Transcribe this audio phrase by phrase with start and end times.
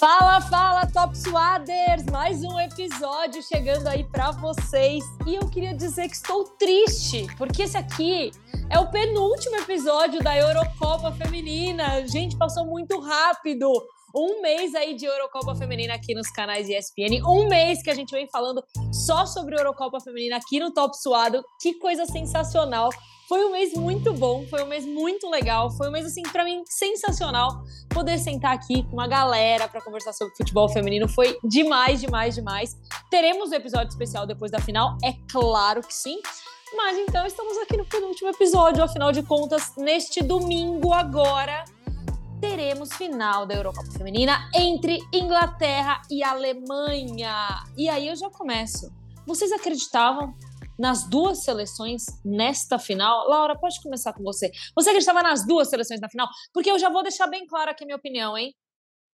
[0.00, 2.06] Fala, fala, Top Suaders!
[2.10, 5.04] Mais um episódio chegando aí para vocês.
[5.26, 8.30] E eu queria dizer que estou triste, porque esse aqui
[8.70, 12.06] é o penúltimo episódio da Eurocopa Feminina.
[12.06, 13.70] Gente, passou muito rápido.
[14.14, 17.22] Um mês aí de Eurocopa Feminina aqui nos canais ESPN.
[17.24, 21.44] Um mês que a gente vem falando só sobre Eurocopa Feminina aqui no Top Suado.
[21.60, 22.90] Que coisa sensacional.
[23.28, 26.42] Foi um mês muito bom, foi um mês muito legal, foi um mês assim para
[26.42, 31.08] mim sensacional poder sentar aqui com uma galera para conversar sobre futebol feminino.
[31.08, 32.76] Foi demais, demais, demais.
[33.08, 36.18] Teremos um episódio especial depois da final, é claro que sim.
[36.76, 41.64] Mas então estamos aqui no penúltimo episódio, afinal de contas, neste domingo agora
[42.40, 47.62] teremos final da Eurocopa Feminina entre Inglaterra e Alemanha.
[47.76, 48.90] E aí eu já começo.
[49.26, 50.34] Vocês acreditavam
[50.78, 53.28] nas duas seleções nesta final?
[53.28, 54.50] Laura, pode começar com você.
[54.74, 56.26] Você acreditava nas duas seleções na final?
[56.52, 58.54] Porque eu já vou deixar bem claro aqui minha opinião, hein?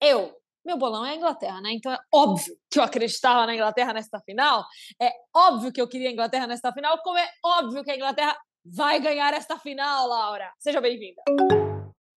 [0.00, 0.33] Eu,
[0.64, 1.72] meu bolão é a Inglaterra, né?
[1.72, 4.64] Então é óbvio que eu acreditava na Inglaterra nesta final.
[5.02, 8.36] É óbvio que eu queria a Inglaterra nesta final, como é óbvio que a Inglaterra
[8.64, 10.52] vai ganhar esta final, Laura.
[10.58, 11.22] Seja bem-vinda.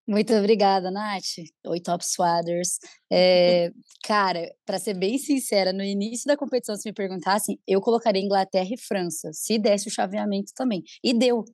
[0.10, 1.38] Muito obrigada, Nath.
[1.68, 2.80] Oi, Top Swaders.
[3.12, 3.72] É,
[4.04, 8.70] cara, para ser bem sincera, no início da competição, se me perguntassem, eu colocaria Inglaterra
[8.72, 10.82] e França, se desse o chaveamento também.
[11.04, 11.46] E deu.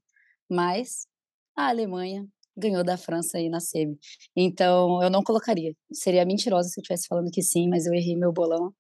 [0.49, 1.05] Mas
[1.53, 2.25] a Alemanha
[2.55, 3.99] ganhou da França aí na semi.
[4.33, 5.73] Então, eu não colocaria.
[5.91, 8.73] Seria mentirosa se eu estivesse falando que sim, mas eu errei meu bolão.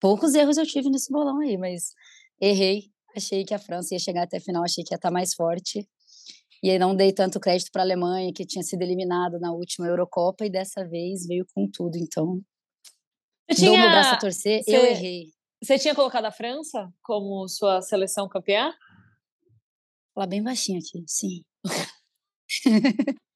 [0.00, 1.92] Poucos erros eu tive nesse bolão aí, mas
[2.40, 2.90] errei.
[3.16, 5.32] Achei que a França ia chegar até a final, achei que ia estar tá mais
[5.32, 5.88] forte.
[6.62, 9.88] E aí não dei tanto crédito para a Alemanha, que tinha sido eliminada na última
[9.88, 11.96] Eurocopa, e dessa vez veio com tudo.
[11.96, 12.40] Então,
[13.50, 15.32] você dou meu braço a torcer, você, eu errei.
[15.62, 18.72] Você tinha colocado a França como sua seleção campeã?
[20.14, 21.42] Falar bem baixinho aqui, sim.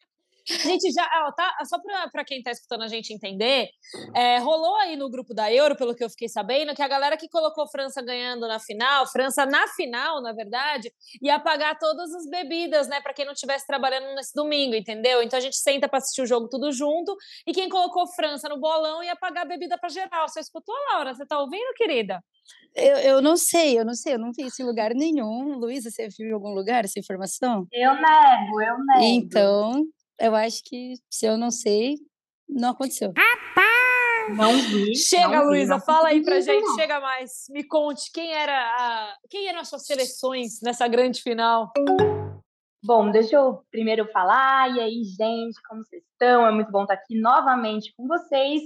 [0.49, 1.77] Gente, já, ó, tá, só
[2.13, 3.69] para quem está escutando a gente entender,
[4.15, 7.17] é, rolou aí no grupo da Euro, pelo que eu fiquei sabendo, que a galera
[7.17, 12.29] que colocou França ganhando na final, França na final, na verdade, ia pagar todas as
[12.31, 15.23] bebidas, né, para quem não estivesse trabalhando nesse domingo, entendeu?
[15.23, 18.61] Então a gente senta para assistir o jogo tudo junto, e quem colocou França no
[18.61, 20.29] bolão ia pagar a bebida para geral.
[20.29, 21.15] Você escutou, Laura?
[21.15, 22.23] Você tá ouvindo, querida?
[22.75, 25.57] Eu, eu não sei, eu não sei, eu não vi isso em lugar nenhum.
[25.59, 27.67] Luísa, você viu em algum lugar essa informação?
[27.73, 29.03] Eu nego, eu nego.
[29.03, 29.83] Então,
[30.19, 31.97] eu acho que se eu não sei,
[32.49, 33.13] não aconteceu.
[34.35, 34.97] Não vi.
[34.97, 36.75] Chega, Luísa, fala aí pra gente, não.
[36.75, 37.45] chega mais.
[37.49, 41.71] Me conte quem era a, quem eram as suas seleções nessa grande final.
[42.85, 44.71] Bom, deixa eu primeiro falar.
[44.75, 46.47] E aí, gente, como vocês estão?
[46.47, 48.63] É muito bom estar aqui novamente com vocês.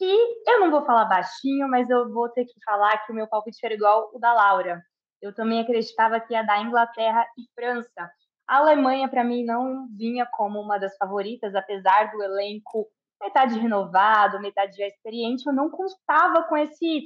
[0.00, 3.26] E eu não vou falar baixinho, mas eu vou ter que falar que o meu
[3.26, 4.82] palpite era igual o da Laura.
[5.22, 8.10] Eu também acreditava que ia dar Inglaterra e França.
[8.48, 12.86] A Alemanha, para mim, não vinha como uma das favoritas, apesar do elenco
[13.20, 17.04] metade renovado, metade já experiente, eu não contava com esse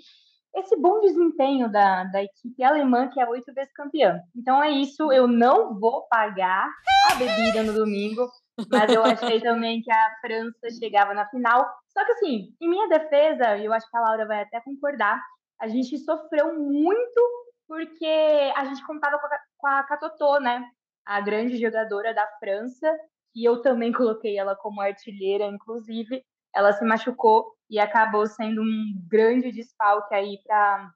[0.52, 4.20] esse bom desempenho da, da equipe alemã, que é oito vezes campeã.
[4.34, 6.68] Então é isso, eu não vou pagar
[7.08, 8.28] a bebida no domingo,
[8.68, 11.64] mas eu achei também que a França chegava na final.
[11.88, 15.22] Só que assim, em minha defesa, e eu acho que a Laura vai até concordar,
[15.60, 17.20] a gente sofreu muito
[17.68, 20.64] porque a gente contava com a, com a Catotô, né?
[21.06, 22.90] A grande jogadora da França,
[23.34, 26.24] e eu também coloquei ela como artilheira, inclusive.
[26.54, 30.92] Ela se machucou e acabou sendo um grande desfalque aí para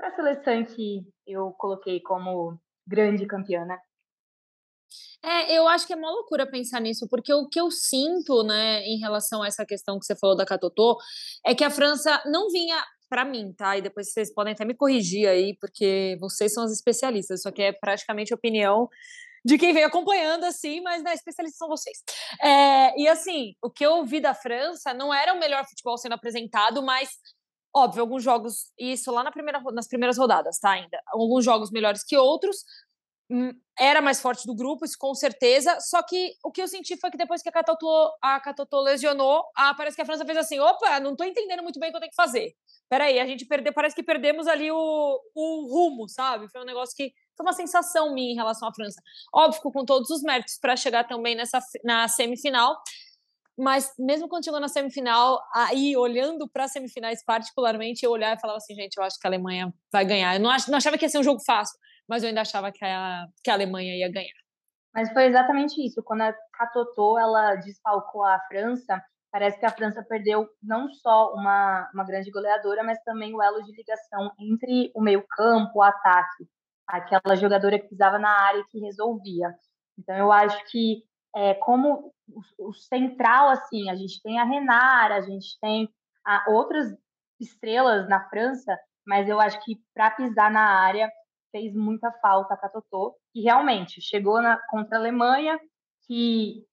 [0.00, 3.78] a seleção que eu coloquei como grande campeã, né?
[5.22, 8.82] É, eu acho que é uma loucura pensar nisso, porque o que eu sinto, né,
[8.84, 10.96] em relação a essa questão que você falou da Catotô,
[11.44, 13.76] é que a França não vinha para mim, tá?
[13.76, 17.40] E depois vocês podem até me corrigir aí, porque vocês são as especialistas.
[17.40, 18.88] Isso aqui é praticamente opinião
[19.48, 21.96] de quem vem acompanhando, assim, mas na né, especialista são vocês.
[22.42, 26.12] É, e assim, o que eu vi da França não era o melhor futebol sendo
[26.12, 27.08] apresentado, mas
[27.74, 30.72] óbvio, alguns jogos, isso lá na primeira, nas primeiras rodadas, tá?
[30.72, 31.00] Ainda.
[31.06, 32.62] Alguns jogos melhores que outros.
[33.30, 35.80] Hum, era mais forte do grupo, isso com certeza.
[35.80, 39.44] Só que o que eu senti foi que depois que a Catotô, a Catotô lesionou,
[39.56, 41.96] a, parece que a França fez assim: opa, não tô entendendo muito bem o que
[41.96, 42.54] eu tenho que fazer.
[42.88, 46.48] Peraí, a gente perdeu, parece que perdemos ali o, o rumo, sabe?
[46.50, 49.00] Foi um negócio que foi uma sensação minha em relação à França.
[49.32, 52.76] Óbvio, com todos os méritos para chegar também nessa na semifinal.
[53.56, 58.40] Mas mesmo quando chegou na semifinal, aí olhando para as semifinais particularmente, eu olhava e
[58.40, 60.34] falava assim, gente, eu acho que a Alemanha vai ganhar.
[60.34, 62.70] Eu não, ach, não achava que ia ser um jogo fácil, mas eu ainda achava
[62.72, 64.34] que a, que a Alemanha ia ganhar.
[64.94, 66.02] Mas foi exatamente isso.
[66.02, 71.88] Quando a Catotô ela desfalcou a França, parece que a França perdeu não só uma,
[71.92, 76.48] uma grande goleadora, mas também o elo de ligação entre o meio-campo, o ataque
[76.88, 79.54] aquela jogadora que pisava na área que resolvia.
[79.98, 81.04] Então eu acho que
[81.36, 82.12] é, como
[82.58, 85.88] o, central assim, a gente tem a Renara, a gente tem
[86.48, 86.92] outras
[87.38, 88.76] estrelas na França,
[89.06, 91.10] mas eu acho que para pisar na área
[91.52, 95.58] fez muita falta para Totó, que realmente chegou na, contra a Alemanha,
[96.06, 96.64] que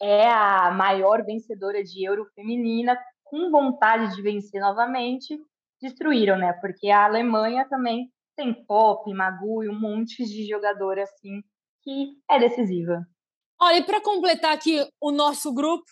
[0.00, 5.38] é a maior vencedora de Euro feminina, com vontade de vencer novamente,
[5.80, 6.52] destruíram, né?
[6.54, 11.42] Porque a Alemanha também tem Pop, Magu e um monte de jogador assim
[11.82, 13.06] que é decisiva.
[13.60, 15.84] Olha, e para completar aqui o nosso grupo,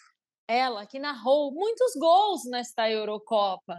[0.49, 3.79] ela que narrou muitos gols nesta Eurocopa.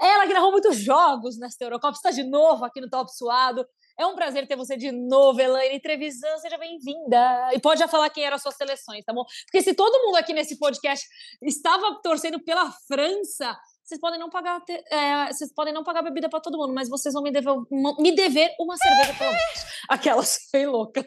[0.00, 1.94] Ela que narrou muitos jogos nesta Eurocopa.
[1.94, 3.66] Está de novo aqui no Top Suado.
[3.98, 6.36] É um prazer ter você de novo, Elaine Trevisan.
[6.38, 7.50] Seja bem-vinda.
[7.54, 9.24] E pode já falar quem eram as suas seleções, tá bom?
[9.46, 11.06] Porque se todo mundo aqui nesse podcast
[11.42, 14.60] estava torcendo pela França, vocês podem não pagar,
[14.90, 17.54] é, vocês podem não pagar bebida para todo mundo, mas vocês vão me dever,
[18.00, 19.64] me dever uma cerveja pelo menos.
[19.88, 21.06] Aquelas foi louca.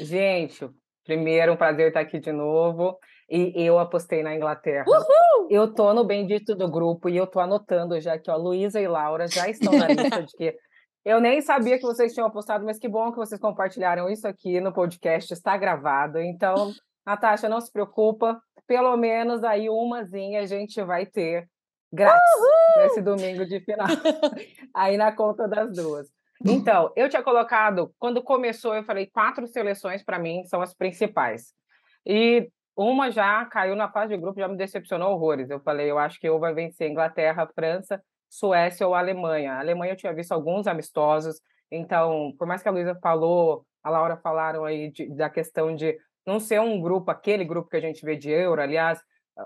[0.00, 0.70] Gente,
[1.04, 2.96] primeiro um prazer estar aqui de novo.
[3.28, 4.84] E eu apostei na Inglaterra.
[4.86, 5.48] Uhul!
[5.50, 8.86] Eu tô no bendito do grupo e eu tô anotando já que ó, Luísa e
[8.86, 10.54] Laura já estão na lista de que
[11.02, 14.60] eu nem sabia que vocês tinham apostado, mas que bom que vocês compartilharam isso aqui
[14.60, 16.20] no podcast, está gravado.
[16.20, 16.72] Então,
[17.06, 21.48] Natasha, não se preocupa, pelo menos aí umazinha a gente vai ter
[21.92, 22.82] grátis Uhul!
[22.82, 23.86] nesse domingo de final,
[24.74, 26.08] aí na conta das duas.
[26.44, 31.54] Então, eu tinha colocado, quando começou, eu falei quatro seleções para mim são as principais.
[32.04, 35.50] E uma já caiu na fase de grupo, já me decepcionou horrores.
[35.50, 39.52] Eu falei, eu acho que eu vai vencer Inglaterra, França Suécia ou Alemanha.
[39.52, 41.38] A Alemanha eu tinha visto alguns amistosos,
[41.70, 45.98] então, por mais que a Luísa falou, a Laura falaram aí de, da questão de
[46.26, 49.00] não ser um grupo, aquele grupo que a gente vê de Euro, aliás,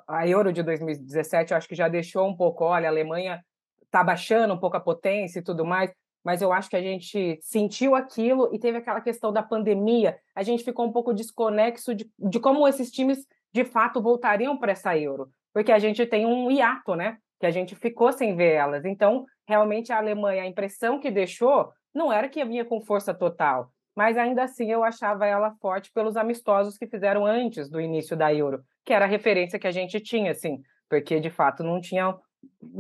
[0.07, 3.43] a Euro de 2017 eu acho que já deixou um pouco, olha, a Alemanha
[3.85, 5.93] está baixando um pouco a potência e tudo mais,
[6.25, 10.43] mas eu acho que a gente sentiu aquilo e teve aquela questão da pandemia, a
[10.43, 14.97] gente ficou um pouco desconexo de, de como esses times de fato voltariam para essa
[14.99, 17.19] Euro, porque a gente tem um hiato, né?
[17.39, 18.85] que a gente ficou sem ver elas.
[18.85, 23.71] Então, realmente, a Alemanha, a impressão que deixou não era que vinha com força total,
[23.97, 28.33] mas ainda assim eu achava ela forte pelos amistosos que fizeram antes do início da
[28.33, 32.15] Euro, que era a referência que a gente tinha, assim, porque de fato não tinha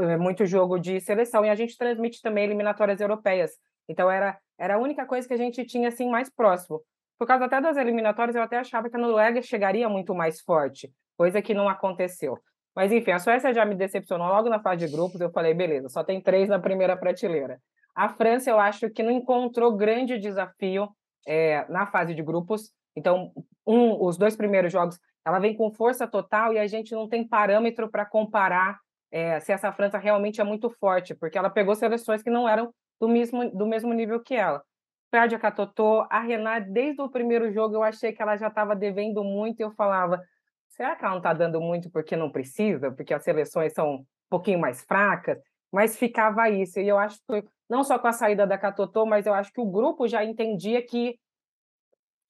[0.01, 3.53] eh, muito jogo de seleção e a gente transmite também eliminatórias europeias.
[3.89, 6.81] Então era era a única coisa que a gente tinha assim mais próximo.
[7.19, 10.91] Por causa até das eliminatórias, eu até achava que a Noruega chegaria muito mais forte,
[11.17, 12.39] coisa que não aconteceu.
[12.75, 15.21] Mas enfim, a Suécia já me decepcionou logo na fase de grupos.
[15.21, 17.59] Eu falei, beleza, só tem três na primeira prateleira.
[17.95, 20.89] A França, eu acho que não encontrou grande desafio
[21.27, 22.73] é, na fase de grupos.
[22.95, 23.33] Então,
[23.67, 27.27] um, os dois primeiros jogos, ela vem com força total e a gente não tem
[27.27, 28.79] parâmetro para comparar
[29.11, 32.73] é, se essa França realmente é muito forte, porque ela pegou seleções que não eram
[33.01, 34.63] do mesmo, do mesmo nível que ela.
[35.11, 38.75] Perde a Catotô, a Renate, desde o primeiro jogo, eu achei que ela já estava
[38.75, 40.21] devendo muito e eu falava,
[40.69, 44.07] será que ela não está dando muito porque não precisa, porque as seleções são um
[44.29, 45.39] pouquinho mais fracas?
[45.77, 46.81] Mas ficava isso.
[46.81, 49.61] E eu acho que, não só com a saída da Catotô, mas eu acho que
[49.61, 51.19] o grupo já entendia que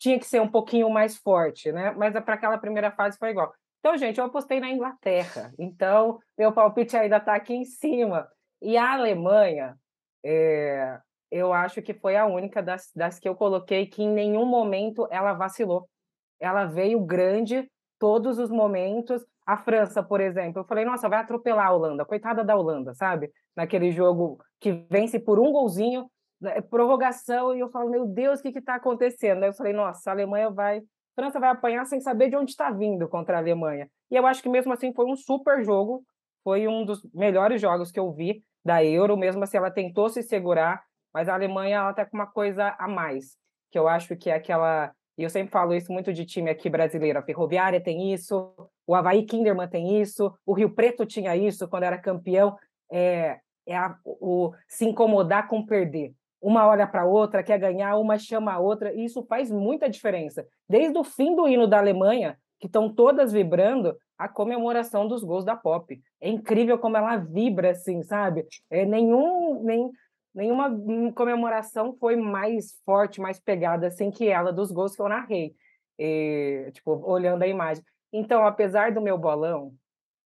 [0.00, 1.92] tinha que ser um pouquinho mais forte, né?
[1.92, 3.54] Mas para aquela primeira fase foi igual.
[3.78, 5.52] Então, gente, eu apostei na Inglaterra.
[5.56, 8.28] Então, meu palpite ainda está aqui em cima.
[8.60, 9.76] E a Alemanha,
[10.24, 10.98] é,
[11.30, 15.06] eu acho que foi a única das, das que eu coloquei que em nenhum momento
[15.08, 15.88] ela vacilou.
[16.40, 19.24] Ela veio grande, todos os momentos.
[19.46, 23.30] A França, por exemplo, eu falei, nossa, vai atropelar a Holanda, coitada da Holanda, sabe?
[23.56, 26.10] Naquele jogo que vence por um golzinho,
[26.40, 29.44] né, prorrogação, e eu falo, meu Deus, o que está acontecendo?
[29.44, 30.78] Aí eu falei, nossa, a Alemanha vai.
[30.78, 30.82] A
[31.14, 33.88] França vai apanhar sem saber de onde está vindo contra a Alemanha.
[34.10, 36.04] E eu acho que mesmo assim foi um super jogo,
[36.42, 40.22] foi um dos melhores jogos que eu vi da Euro, mesmo assim ela tentou se
[40.22, 40.82] segurar,
[41.14, 43.36] mas a Alemanha ela tá com uma coisa a mais,
[43.70, 46.68] que eu acho que é aquela e eu sempre falo isso muito de time aqui
[46.68, 47.18] brasileiro.
[47.18, 48.52] A Ferroviária tem isso,
[48.86, 52.56] o Havaí Kinderman tem isso, o Rio Preto tinha isso quando era campeão.
[52.90, 56.12] É, é a, o se incomodar com perder.
[56.40, 60.46] Uma olha para outra, quer ganhar, uma chama a outra, e isso faz muita diferença.
[60.68, 65.44] Desde o fim do hino da Alemanha, que estão todas vibrando, a comemoração dos gols
[65.44, 65.98] da Pop.
[66.20, 68.46] É incrível como ela vibra, assim, sabe?
[68.70, 69.90] É, nenhum, nem,
[70.36, 70.70] nenhuma
[71.14, 75.54] comemoração foi mais forte, mais pegada assim que ela dos gols que eu narrei.
[75.98, 77.82] E, tipo, olhando a imagem.
[78.12, 79.72] Então, apesar do meu bolão,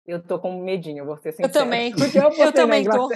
[0.06, 1.48] eu tô com medinho, vou ser sincera.
[1.48, 1.94] Eu também.
[2.16, 3.10] Eu, eu também tô.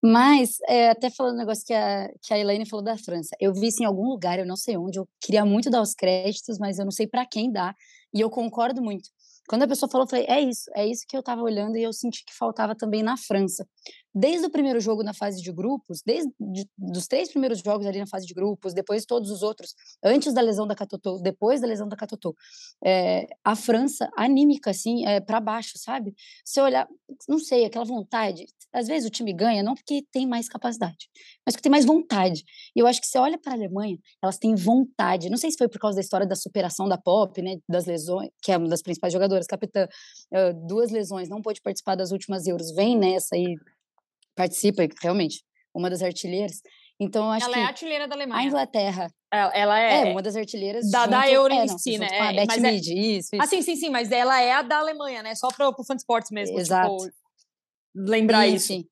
[0.00, 3.52] Mas, é, até falando um negócio que a, que a Elaine falou da França, eu
[3.52, 6.56] vi isso em algum lugar, eu não sei onde, eu queria muito dar os créditos,
[6.56, 7.74] mas eu não sei para quem dar,
[8.14, 9.08] e eu concordo muito.
[9.48, 11.82] Quando a pessoa falou, eu falei, é isso, é isso que eu estava olhando e
[11.82, 13.66] eu senti que faltava também na França.
[14.14, 17.98] Desde o primeiro jogo na fase de grupos, desde de, dos três primeiros jogos ali
[17.98, 21.66] na fase de grupos, depois todos os outros, antes da lesão da Catotô, depois da
[21.66, 22.34] lesão da Catotô,
[22.84, 26.14] é, a França, anímica, assim, é, para baixo, sabe?
[26.44, 26.88] Se olhar,
[27.28, 31.08] não sei, aquela vontade, às vezes o time ganha não porque tem mais capacidade,
[31.44, 32.44] mas porque tem mais vontade.
[32.74, 35.30] E eu acho que você olha para a Alemanha, elas têm vontade.
[35.30, 38.30] Não sei se foi por causa da história da superação da Pop, né, das lesões,
[38.42, 39.86] que é uma das principais jogadoras, capitã,
[40.66, 43.56] duas lesões, não pôde participar das últimas Euros, vem nessa e
[44.38, 45.42] participa, realmente,
[45.74, 46.62] uma das artilheiras.
[47.00, 48.40] Então, eu acho ela que é artilheira da Alemanha.
[48.40, 49.10] A Inglaterra.
[49.32, 50.88] Ela, ela é, é, uma das artilheiras.
[50.90, 52.08] Da, junto, da Euro é, em não, si, né?
[52.08, 53.42] A é, Beth mas Mead, é, isso, isso.
[53.42, 55.34] Ah, sim, sim, sim, mas ela é a da Alemanha, né?
[55.34, 56.58] Só para o Fan Sports mesmo.
[56.58, 56.96] Exato.
[56.96, 57.10] Tipo,
[57.94, 58.66] lembrar sim, isso.
[58.68, 58.84] Sim.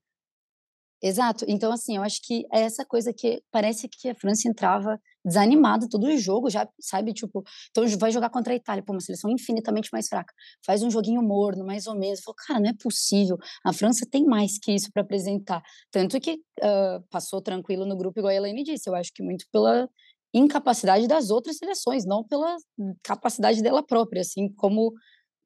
[1.03, 1.45] Exato.
[1.47, 5.89] Então, assim, eu acho que é essa coisa que parece que a França entrava desanimada
[5.91, 7.13] todo o jogo, já, sabe?
[7.13, 10.33] Tipo, então vai jogar contra a Itália, pô, uma seleção infinitamente mais fraca.
[10.65, 12.21] Faz um joguinho morno, mais ou menos.
[12.21, 13.37] Falou, cara, não é possível.
[13.65, 15.63] A França tem mais que isso para apresentar.
[15.91, 18.89] Tanto que uh, passou tranquilo no grupo, igual a Elaine disse.
[18.89, 19.89] Eu acho que muito pela
[20.33, 22.57] incapacidade das outras seleções, não pela
[23.03, 24.93] capacidade dela própria, assim, como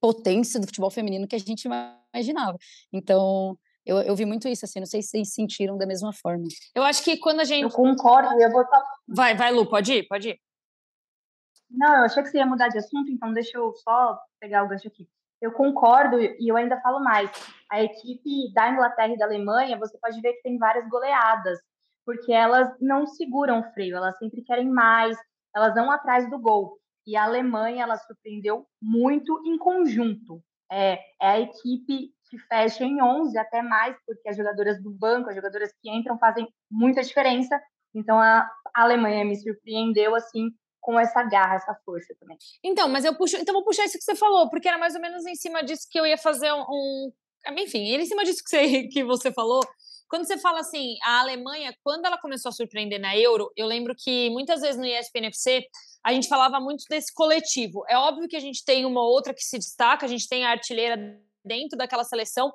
[0.01, 2.57] potência do futebol feminino que a gente imaginava.
[2.93, 3.57] Então,
[3.91, 6.47] eu, eu vi muito isso, assim, não sei se vocês sentiram da mesma forma.
[6.73, 7.63] Eu acho que quando a gente.
[7.63, 8.65] Eu concordo, eu vou.
[9.09, 10.41] Vai, vai, Lu, pode ir, pode ir.
[11.69, 14.69] Não, eu achei que você ia mudar de assunto, então deixa eu só pegar o
[14.69, 15.09] gancho aqui.
[15.43, 17.31] Eu concordo e eu ainda falo mais.
[17.71, 21.59] A equipe da Inglaterra e da Alemanha, você pode ver que tem várias goleadas,
[22.07, 25.17] porque elas não seguram o freio, elas sempre querem mais,
[25.55, 26.79] elas vão atrás do gol.
[27.05, 30.41] E a Alemanha, ela surpreendeu muito em conjunto.
[30.71, 35.29] É, é a equipe que fecha em 11, até mais, porque as jogadoras do banco,
[35.29, 37.61] as jogadoras que entram, fazem muita diferença.
[37.95, 40.49] Então, a, Alemanha me surpreendeu, assim,
[40.81, 42.39] com essa garra, essa força também.
[42.65, 45.01] Então, mas eu puxo, então vou puxar isso que você falou, porque era mais ou
[45.01, 47.13] menos em cima disso que eu ia fazer um, um
[47.59, 49.61] enfim, em cima disso que você, que você falou,
[50.09, 53.95] quando você fala assim, a Alemanha, quando ela começou a surpreender na Euro, eu lembro
[53.97, 55.65] que muitas vezes no ESPNFC
[56.05, 57.85] a gente falava muito desse coletivo.
[57.89, 60.51] É óbvio que a gente tem uma outra que se destaca, a gente tem a
[60.51, 60.97] artilheira
[61.45, 62.53] dentro daquela seleção,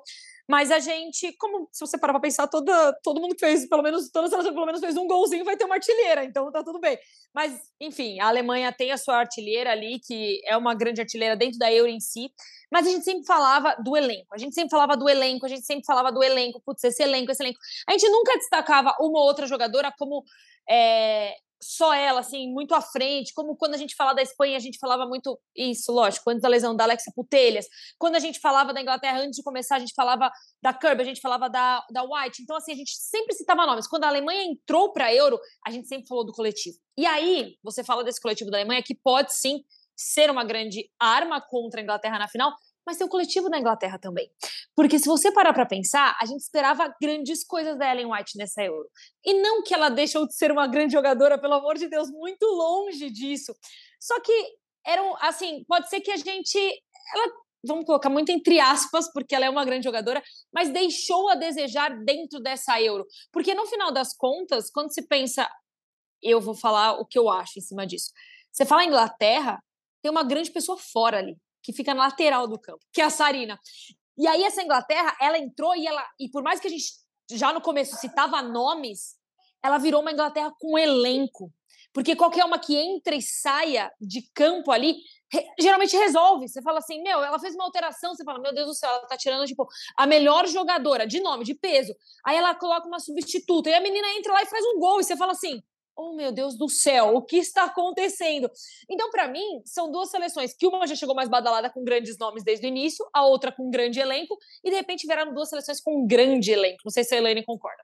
[0.48, 3.82] mas a gente, como se você parar para pensar, toda, todo mundo que fez, pelo
[3.82, 6.78] menos, toda seleção pelo menos fez um golzinho, vai ter uma artilheira, então tá tudo
[6.78, 6.96] bem.
[7.34, 11.58] Mas, enfim, a Alemanha tem a sua artilheira ali, que é uma grande artilheira dentro
[11.58, 12.30] da Euro em si,
[12.70, 15.66] mas a gente sempre falava do elenco, a gente sempre falava do elenco, a gente
[15.66, 17.58] sempre falava do elenco, putz, esse elenco, esse elenco.
[17.88, 20.24] A gente nunca destacava uma ou outra jogadora como
[20.68, 24.60] é, só ela, assim, muito à frente, como quando a gente fala da Espanha, a
[24.60, 27.66] gente falava muito isso, lógico, antes da lesão da Alexa Putelhas,
[27.98, 30.30] quando a gente falava da Inglaterra, antes de começar, a gente falava
[30.62, 33.86] da Kirby, a gente falava da, da White, então, assim, a gente sempre citava nomes.
[33.86, 36.76] Quando a Alemanha entrou para a Euro, a gente sempre falou do coletivo.
[36.98, 39.62] E aí, você fala desse coletivo da Alemanha, que pode sim
[39.96, 42.54] ser uma grande arma contra a Inglaterra na final,
[42.86, 44.30] mas tem o coletivo da Inglaterra também.
[44.74, 48.62] Porque se você parar para pensar, a gente esperava grandes coisas da Ellen White nessa
[48.62, 48.88] Euro.
[49.24, 52.46] E não que ela deixou de ser uma grande jogadora, pelo amor de Deus, muito
[52.46, 53.52] longe disso.
[54.00, 54.32] Só que
[54.86, 56.58] eram, assim, pode ser que a gente
[57.14, 57.32] ela
[57.66, 61.90] vamos colocar muito entre aspas, porque ela é uma grande jogadora, mas deixou a desejar
[62.04, 63.04] dentro dessa Euro.
[63.32, 65.50] Porque no final das contas, quando se pensa,
[66.22, 68.12] eu vou falar o que eu acho em cima disso.
[68.52, 69.60] Você fala Inglaterra,
[70.00, 71.36] tem uma grande pessoa fora ali
[71.66, 73.58] que fica na lateral do campo, que é a Sarina.
[74.16, 76.84] E aí essa Inglaterra, ela entrou e ela e por mais que a gente
[77.32, 79.16] já no começo citava nomes,
[79.60, 81.52] ela virou uma Inglaterra com elenco.
[81.92, 84.96] Porque qualquer uma que entra e saia de campo ali,
[85.58, 86.46] geralmente resolve.
[86.46, 89.06] Você fala assim, meu, ela fez uma alteração, você fala, meu Deus do céu, ela
[89.06, 91.96] tá tirando, tipo, a melhor jogadora de nome, de peso.
[92.24, 95.04] Aí ela coloca uma substituta, e a menina entra lá e faz um gol, e
[95.04, 95.62] você fala assim,
[95.96, 98.50] oh meu Deus do céu, o que está acontecendo?
[98.88, 102.44] Então, para mim, são duas seleções que uma já chegou mais badalada com grandes nomes
[102.44, 105.80] desde o início, a outra com um grande elenco, e de repente vieram duas seleções
[105.80, 106.82] com um grande elenco.
[106.84, 107.82] Não sei se a Elaine concorda.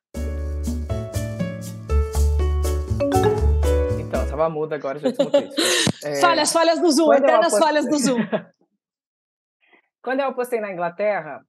[3.99, 5.49] Então, tava muda agora, já desmutei.
[6.05, 6.21] é...
[6.21, 7.61] Falhas, falhas do Zoom, eternas apostei...
[7.61, 8.21] falhas do Zoom.
[10.03, 11.41] Quando eu apostei na Inglaterra,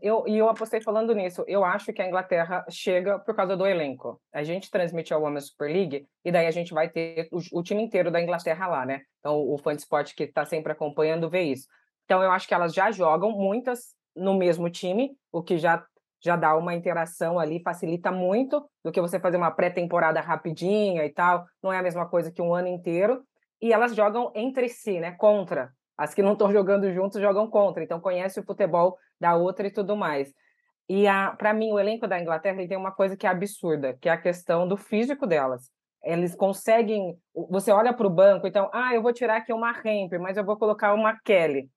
[0.00, 1.44] eu, e eu apostei falando nisso.
[1.46, 4.20] Eu acho que a Inglaterra chega por causa do elenco.
[4.32, 7.62] A gente transmite a Women's Super League e daí a gente vai ter o, o
[7.62, 9.02] time inteiro da Inglaterra lá, né?
[9.20, 11.66] Então o fã de esporte que está sempre acompanhando vê isso.
[12.04, 15.84] Então eu acho que elas já jogam muitas no mesmo time, o que já
[16.24, 21.10] já dá uma interação ali, facilita muito do que você fazer uma pré-temporada rapidinha e
[21.10, 21.46] tal.
[21.62, 23.22] Não é a mesma coisa que um ano inteiro.
[23.60, 25.12] E elas jogam entre si, né?
[25.12, 25.70] Contra.
[25.96, 29.70] As que não estão jogando juntos jogam contra, então conhece o futebol da outra e
[29.70, 30.32] tudo mais.
[30.88, 31.04] E
[31.36, 34.12] para mim, o elenco da Inglaterra ele tem uma coisa que é absurda, que é
[34.12, 35.70] a questão do físico delas.
[36.02, 37.18] Eles conseguem.
[37.50, 40.44] Você olha para o banco, então, ah, eu vou tirar aqui uma Hemp, mas eu
[40.44, 41.68] vou colocar uma Kelly.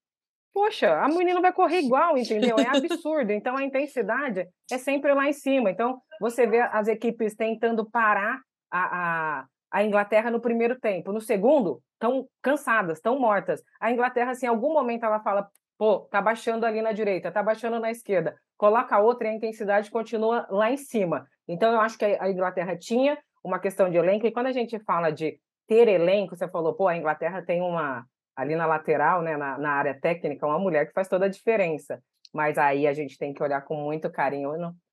[0.54, 2.58] poxa, a menina vai correr igual, entendeu?
[2.60, 3.32] É absurdo.
[3.32, 5.72] Então a intensidade é sempre lá em cima.
[5.72, 11.12] Então você vê as equipes tentando parar a, a, a Inglaterra no primeiro tempo.
[11.12, 13.64] No segundo, estão cansadas, estão mortas.
[13.80, 15.48] A Inglaterra, assim, em algum momento ela fala,
[15.80, 18.36] pô, tá baixando ali na direita, tá baixando na esquerda.
[18.58, 21.26] Coloca outra e a intensidade continua lá em cima.
[21.48, 24.28] Então eu acho que a Inglaterra tinha uma questão de elenco.
[24.28, 28.06] E quando a gente fala de ter elenco, você falou, pô, a Inglaterra tem uma
[28.36, 32.02] ali na lateral, né, na, na área técnica, uma mulher que faz toda a diferença.
[32.34, 34.52] Mas aí a gente tem que olhar com muito carinho,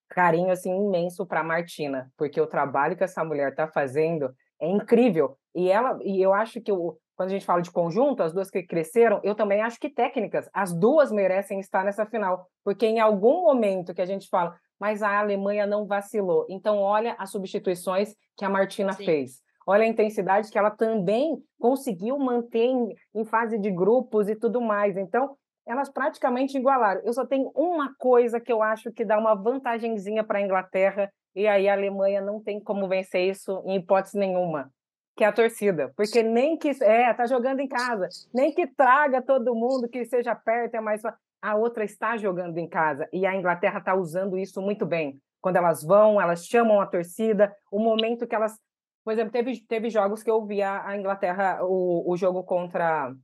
[0.09, 5.37] carinho assim imenso para Martina, porque o trabalho que essa mulher está fazendo é incrível.
[5.55, 8.51] E ela e eu acho que o, quando a gente fala de conjunto, as duas
[8.51, 13.01] que cresceram, eu também acho que técnicas, as duas merecem estar nessa final, porque em
[13.01, 16.47] algum momento que a gente fala, mas a Alemanha não vacilou.
[16.49, 19.05] Então olha as substituições que a Martina Sim.
[19.05, 19.41] fez.
[19.67, 24.61] Olha a intensidade que ela também conseguiu manter em, em fase de grupos e tudo
[24.61, 24.97] mais.
[24.97, 27.01] Então, elas praticamente igualaram.
[27.05, 31.11] Eu só tenho uma coisa que eu acho que dá uma vantagenzinha para a Inglaterra,
[31.35, 34.71] e aí a Alemanha não tem como vencer isso em hipótese nenhuma,
[35.17, 35.93] que é a torcida.
[35.97, 36.71] Porque nem que.
[36.83, 41.03] É, tá jogando em casa, nem que traga todo mundo, que seja perto, é mais.
[41.43, 45.21] A outra está jogando em casa, e a Inglaterra está usando isso muito bem.
[45.41, 48.59] Quando elas vão, elas chamam a torcida, o momento que elas
[49.07, 53.15] por exemplo, teve, teve jogos que eu vi a, a Inglaterra, o, o jogo contra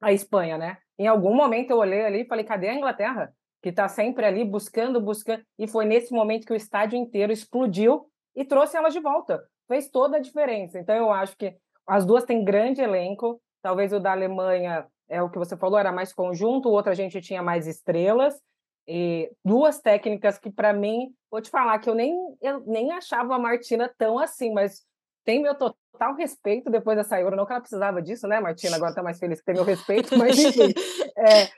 [0.00, 0.78] a Espanha, né?
[0.96, 3.34] Em algum momento eu olhei ali e falei, cadê a Inglaterra?
[3.60, 5.42] Que está sempre ali buscando, buscando.
[5.58, 9.42] E foi nesse momento que o estádio inteiro explodiu e trouxe elas de volta.
[9.68, 10.78] Fez toda a diferença.
[10.78, 11.56] Então eu acho que
[11.86, 13.40] as duas têm grande elenco.
[13.62, 16.94] Talvez o da Alemanha, é o que você falou, era mais conjunto, o outro a
[16.94, 18.40] gente tinha mais estrelas.
[18.88, 23.34] E duas técnicas que, para mim, vou te falar que eu nem, eu nem achava
[23.34, 24.84] a Martina tão assim, mas
[25.24, 27.34] tem meu total respeito depois dessa Euro.
[27.34, 28.76] Não que ela precisava disso, né, Martina?
[28.76, 30.72] Agora está mais feliz que tem meu respeito, mas enfim.
[31.18, 31.48] É,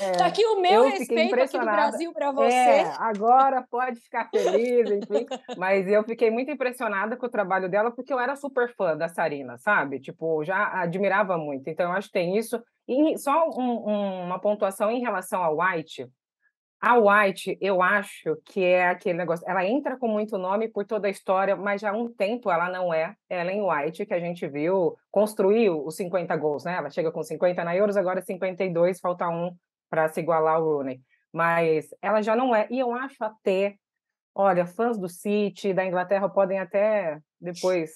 [0.00, 2.52] é, tá aqui o meu respeito aqui do Brasil para você.
[2.52, 5.26] É, agora pode ficar feliz, enfim.
[5.56, 9.08] Mas eu fiquei muito impressionada com o trabalho dela, porque eu era super fã da
[9.08, 10.00] Sarina, sabe?
[10.00, 11.68] Tipo, já admirava muito.
[11.68, 12.60] Então, eu acho que tem isso.
[12.88, 16.08] E só um, um, uma pontuação em relação ao White.
[16.80, 19.48] A White, eu acho que é aquele negócio.
[19.48, 22.68] Ela entra com muito nome por toda a história, mas já há um tempo ela
[22.68, 26.74] não é Ellen White, que a gente viu, construiu os 50 gols, né?
[26.76, 29.56] Ela chega com 50 na Euros, agora 52, falta um
[29.94, 31.00] para se igualar ao Rooney.
[31.32, 32.66] Mas ela já não é.
[32.68, 33.76] E eu acho até,
[34.34, 37.90] olha, fãs do City, da Inglaterra, podem até depois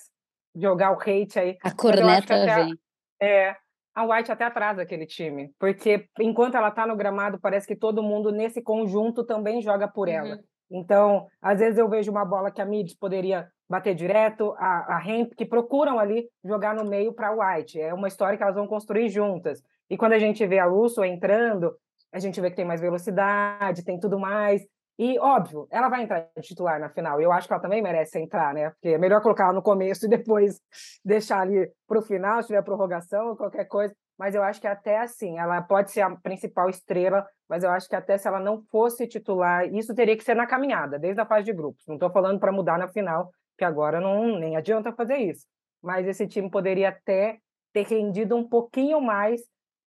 [0.54, 1.58] jogar o hate aí.
[1.62, 2.78] A corneta vem.
[3.20, 3.56] É,
[3.94, 8.00] a White até atrasa aquele time, porque enquanto ela está no gramado, parece que todo
[8.00, 10.36] mundo nesse conjunto também joga por ela.
[10.36, 10.42] Uhum.
[10.70, 15.02] Então, às vezes eu vejo uma bola que a Mids poderia bater direto, a, a
[15.04, 17.80] Hemp, que procuram ali jogar no meio para a White.
[17.80, 19.62] É uma história que elas vão construir juntas.
[19.90, 21.74] E quando a gente vê a Russo entrando,
[22.12, 24.62] a gente vê que tem mais velocidade, tem tudo mais.
[24.98, 27.20] E, óbvio, ela vai entrar titular na final.
[27.20, 28.70] Eu acho que ela também merece entrar, né?
[28.70, 30.60] Porque é melhor colocar ela no começo e depois
[31.04, 33.94] deixar ali para o final, se tiver prorrogação ou qualquer coisa.
[34.18, 37.88] Mas eu acho que até assim, ela pode ser a principal estrela, mas eu acho
[37.88, 41.26] que até se ela não fosse titular, isso teria que ser na caminhada, desde a
[41.26, 41.84] fase de grupos.
[41.86, 45.46] Não estou falando para mudar na final, que agora não nem adianta fazer isso.
[45.80, 47.38] Mas esse time poderia até
[47.72, 49.40] ter rendido um pouquinho mais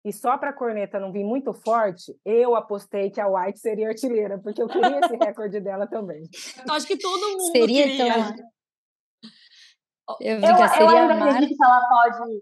[0.03, 3.89] e só para a corneta não vir muito forte, eu apostei que a White seria
[3.89, 6.23] artilheira, porque eu queria esse recorde dela também.
[6.67, 8.07] Eu acho que todo mundo seria queria.
[8.07, 8.35] Então...
[10.19, 11.29] Eu, eu, eu ainda Marta...
[11.29, 12.41] acredito que ela pode...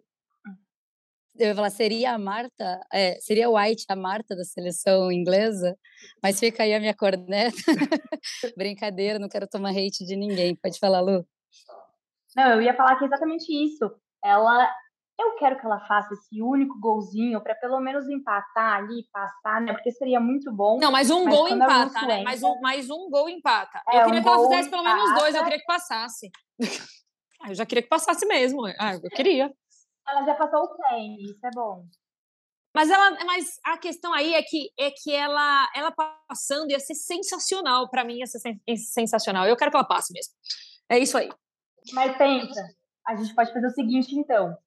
[1.38, 5.78] Eu ia falar, seria a Marta, é, seria a White a Marta da seleção inglesa,
[6.22, 7.56] mas fica aí a minha corneta.
[8.58, 10.54] Brincadeira, não quero tomar hate de ninguém.
[10.56, 11.26] Pode falar, Lu.
[12.36, 13.90] Não, eu ia falar que é exatamente isso.
[14.22, 14.70] Ela
[15.20, 19.74] eu quero que ela faça esse único golzinho para pelo menos empatar ali, passar, né?
[19.74, 20.80] Porque seria muito bom.
[20.80, 22.24] Não, mas um mas gol empata, né?
[22.24, 23.82] Mais um, mais um gol empata.
[23.90, 26.32] É, eu queria um que ela fizesse pelo menos dois, eu queria que passasse.
[27.50, 28.66] eu já queria que passasse mesmo.
[28.80, 29.54] Ah, eu queria.
[30.08, 31.86] Ela já passou o 100, isso é bom.
[32.74, 35.92] Mas ela, mas a questão aí é que é que ela, ela
[36.28, 38.40] passando ia ser sensacional para mim, ia ser
[38.78, 39.46] sensacional.
[39.46, 40.32] Eu quero que ela passe mesmo.
[40.88, 41.30] É isso aí.
[41.92, 42.64] Mas pensa,
[43.06, 44.58] a gente pode fazer o seguinte então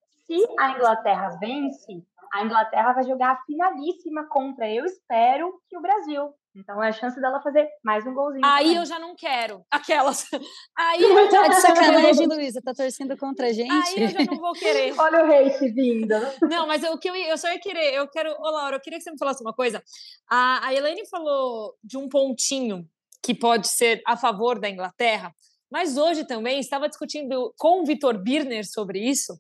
[0.41, 5.83] se a Inglaterra vence, a Inglaterra vai jogar a finalíssima contra, eu espero, que o
[5.83, 6.33] Brasil.
[6.55, 8.45] Então é a chance dela fazer mais um golzinho.
[8.45, 8.77] Aí também.
[8.77, 9.65] eu já não quero.
[9.71, 10.27] Aquelas.
[10.77, 11.43] Aí eu já...
[11.43, 12.61] Tá de sacanagem, Luísa.
[12.63, 13.71] Tá torcendo contra a gente.
[13.71, 14.93] Aí eu já não vou querer.
[15.01, 16.15] Olha o hate vindo.
[16.43, 17.95] Não, mas o que eu, eu só ia querer.
[17.95, 18.31] Eu quero.
[18.39, 19.83] Ô, Laura, eu queria que você me falasse uma coisa.
[20.29, 22.87] A, a Elaine falou de um pontinho
[23.23, 25.35] que pode ser a favor da Inglaterra.
[25.71, 29.33] Mas hoje também estava discutindo com o Vitor Birner sobre isso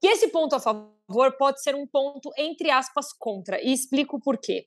[0.00, 3.60] que esse ponto a favor pode ser um ponto, entre aspas, contra.
[3.62, 4.66] E explico por quê.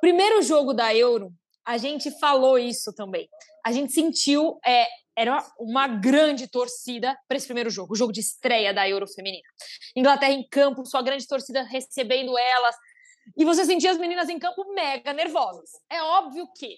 [0.00, 1.32] Primeiro jogo da Euro,
[1.64, 3.28] a gente falou isso também.
[3.64, 8.20] A gente sentiu, é, era uma grande torcida para esse primeiro jogo, o jogo de
[8.20, 9.48] estreia da Euro Feminina.
[9.96, 12.76] Inglaterra em campo, sua grande torcida recebendo elas.
[13.36, 15.70] E você sentia as meninas em campo mega nervosas.
[15.90, 16.76] É óbvio que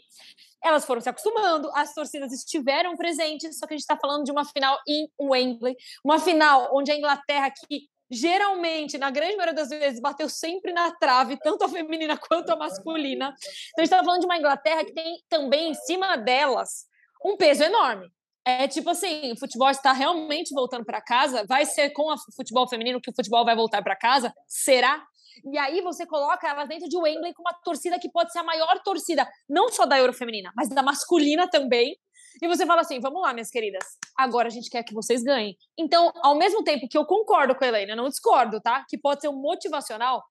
[0.62, 4.32] elas foram se acostumando, as torcidas estiveram presentes, só que a gente está falando de
[4.32, 9.68] uma final em Wembley, uma final onde a Inglaterra, que geralmente, na grande maioria das
[9.68, 13.26] vezes, bateu sempre na trave, tanto a feminina quanto a masculina.
[13.26, 16.86] Então, a gente está falando de uma Inglaterra que tem também em cima delas
[17.24, 18.08] um peso enorme.
[18.44, 21.44] É tipo assim, o futebol está realmente voltando para casa.
[21.48, 24.32] Vai ser com o futebol feminino que o futebol vai voltar para casa?
[24.46, 25.04] Será?
[25.44, 28.44] E aí você coloca elas dentro de Wembley com uma torcida que pode ser a
[28.44, 31.96] maior torcida, não só da Euro feminina, mas da masculina também.
[32.42, 33.84] E você fala assim: vamos lá, minhas queridas,
[34.16, 35.56] agora a gente quer que vocês ganhem.
[35.78, 38.84] Então, ao mesmo tempo que eu concordo com a Helena, não discordo, tá?
[38.88, 40.22] Que pode ser um motivacional,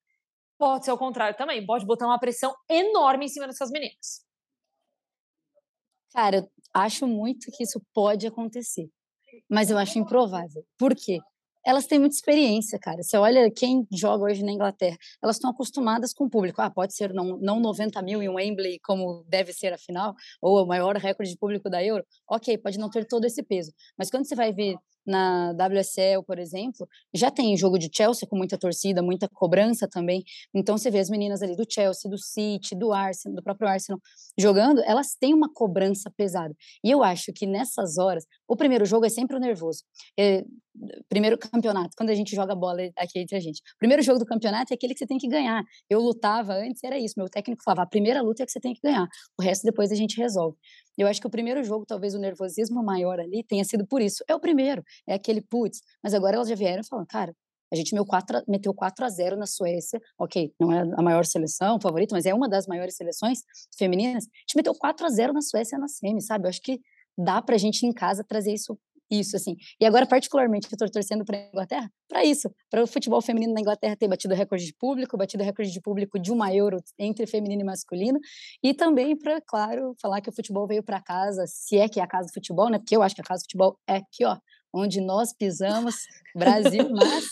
[0.58, 1.66] pode ser o contrário também.
[1.66, 4.26] Pode botar uma pressão enorme em cima dessas meninas.
[6.14, 8.88] Cara, eu acho muito que isso pode acontecer,
[9.50, 10.64] mas eu acho improvável.
[10.78, 11.20] Por quê?
[11.66, 13.02] Elas têm muita experiência, cara.
[13.02, 16.62] Você olha quem joga hoje na Inglaterra, elas estão acostumadas com o público.
[16.62, 20.64] Ah, pode ser não, não 90 mil em Wembley, como deve ser a final, ou
[20.64, 22.06] o maior recorde de público da Euro.
[22.30, 23.72] Ok, pode não ter todo esse peso.
[23.98, 28.38] Mas quando você vai ver na WSL, por exemplo, já tem jogo de Chelsea com
[28.38, 30.24] muita torcida, muita cobrança também.
[30.54, 34.00] Então você vê as meninas ali do Chelsea, do City, do Arsenal, do próprio Arsenal
[34.38, 36.54] jogando, elas têm uma cobrança pesada.
[36.84, 39.84] E eu acho que nessas horas, o primeiro jogo é sempre o nervoso.
[40.20, 40.44] É,
[41.10, 43.62] primeiro campeonato, quando a gente joga bola aqui entre a gente.
[43.78, 45.64] Primeiro jogo do campeonato é aquele que você tem que ganhar.
[45.90, 47.16] Eu lutava antes, era isso.
[47.18, 49.08] Meu técnico falava: a primeira luta é que você tem que ganhar.
[49.40, 50.58] O resto depois a gente resolve.
[50.98, 54.24] Eu acho que o primeiro jogo, talvez o nervosismo maior ali tenha sido por isso.
[54.28, 55.82] É o primeiro, é aquele putz.
[56.04, 57.34] Mas agora elas já vieram falando, cara,
[57.72, 60.00] a gente meteu 4, meteu 4 a 0 na Suécia.
[60.18, 63.40] Ok, não é a maior seleção favorita, mas é uma das maiores seleções
[63.78, 64.26] femininas.
[64.26, 66.46] A gente meteu 4 a 0 na Suécia na semi, sabe?
[66.46, 66.80] Eu acho que
[67.18, 68.78] dá pra gente em casa trazer isso
[69.10, 69.56] isso, assim.
[69.80, 73.54] E agora, particularmente, eu estou torcendo para a Inglaterra para isso, para o futebol feminino
[73.54, 77.26] na Inglaterra ter batido recorde de público, batido recorde de público de uma euro entre
[77.26, 78.20] feminino e masculino,
[78.64, 82.04] e também para, claro, falar que o futebol veio para casa, se é que é
[82.04, 82.78] a casa do futebol, né?
[82.78, 84.38] Porque eu acho que a casa do futebol é aqui, ó,
[84.74, 85.96] onde nós pisamos,
[86.36, 87.26] Brasil, mas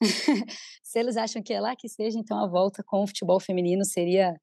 [0.82, 3.84] se eles acham que é lá que seja, então a volta com o futebol feminino
[3.84, 4.34] seria,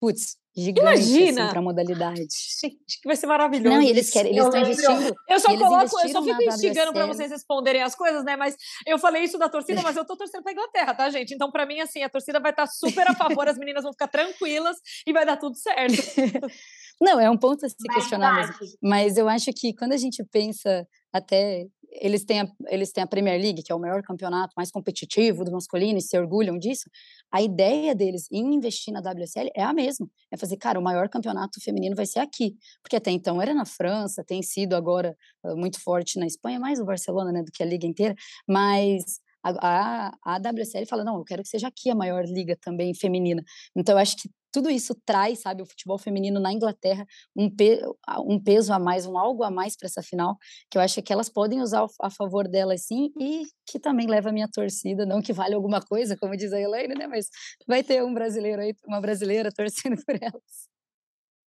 [0.00, 1.42] putz, gigante assim, Imagina!
[1.44, 2.26] Assim, para modalidade.
[2.60, 3.74] Gente, que vai ser maravilhoso.
[3.74, 5.16] Não, e eles querem, eles estão investindo.
[5.28, 8.36] Eu só coloco, eu só fico instigando para vocês responderem as coisas, né?
[8.36, 11.34] Mas eu falei isso da torcida, mas eu tô torcendo para Inglaterra, tá, gente?
[11.34, 13.92] Então, para mim, assim, a torcida vai estar tá super a favor, as meninas vão
[13.92, 15.94] ficar tranquilas e vai dar tudo certo.
[17.00, 18.54] Não, é um ponto a se questionar mesmo.
[18.82, 23.06] Mas eu acho que quando a gente pensa até eles têm, a, eles têm a
[23.06, 26.88] Premier League, que é o maior campeonato mais competitivo do masculino, e se orgulham disso.
[27.30, 30.08] A ideia deles em investir na WSL é a mesma.
[30.30, 32.56] É fazer, cara, o maior campeonato feminino vai ser aqui.
[32.82, 36.78] Porque até então era na França, tem sido agora uh, muito forte na Espanha, mais
[36.78, 38.14] o Barcelona, né, do que a liga inteira.
[38.48, 42.56] Mas a, a, a WSL fala, não, eu quero que seja aqui a maior liga
[42.60, 43.42] também feminina.
[43.74, 47.80] Então, eu acho que tudo isso traz, sabe, o futebol feminino na Inglaterra um, pe
[48.26, 50.36] um peso a mais, um algo a mais para essa final,
[50.70, 54.30] que eu acho que elas podem usar a favor delas sim, e que também leva
[54.30, 57.28] a minha torcida, não que vale alguma coisa, como diz a Elaine, né, mas
[57.66, 60.68] vai ter um brasileiro aí, uma brasileira torcendo por elas.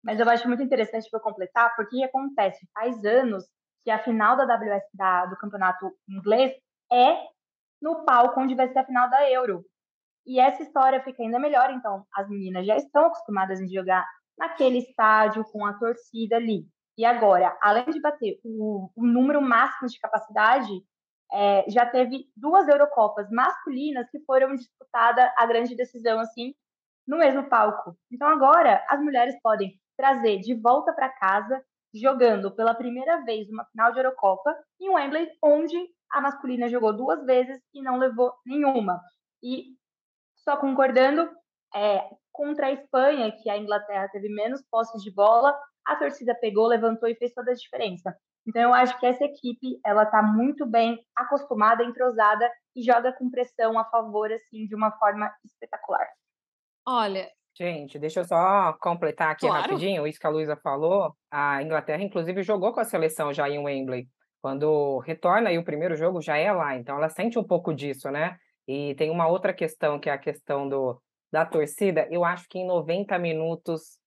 [0.03, 3.45] Mas eu acho muito interessante para completar, porque acontece, faz anos
[3.83, 6.53] que a final da WS da, do campeonato inglês
[6.91, 7.17] é
[7.81, 9.65] no palco onde vai ser a final da Euro.
[10.29, 14.77] E essa história fica ainda melhor, então as meninas já estão acostumadas a jogar naquele
[14.77, 16.67] estádio com a torcida ali.
[16.99, 20.69] E agora, além de bater o, o número máximo de capacidade,
[21.33, 26.55] é, já teve duas Eurocopas masculinas que foram disputadas a grande decisão assim
[27.07, 27.97] no mesmo palco.
[28.13, 31.65] Então agora as mulheres podem trazer de volta para casa
[31.95, 35.75] jogando pela primeira vez uma final de Eurocopa em Wembley, onde
[36.13, 39.01] a masculina jogou duas vezes e não levou nenhuma.
[39.43, 39.78] E
[40.49, 41.29] só concordando,
[41.75, 46.67] é, contra a Espanha, que a Inglaterra teve menos posses de bola, a torcida pegou,
[46.67, 48.17] levantou e fez toda a diferença.
[48.47, 53.31] Então eu acho que essa equipe ela está muito bem acostumada, entrosada e joga com
[53.31, 56.07] pressão a favor assim de uma forma espetacular.
[56.87, 59.63] Olha, Gente, deixa eu só completar aqui claro.
[59.63, 61.13] rapidinho isso que a Luísa falou.
[61.29, 64.07] A Inglaterra, inclusive, jogou com a seleção já em Wembley.
[64.41, 66.77] Quando retorna aí o primeiro jogo, já é lá.
[66.77, 68.39] Então, ela sente um pouco disso, né?
[68.69, 71.03] E tem uma outra questão, que é a questão do,
[71.33, 72.07] da torcida.
[72.11, 73.99] Eu acho que em 90 minutos,